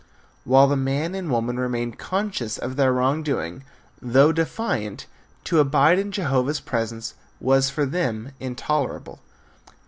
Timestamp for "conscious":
1.99-2.57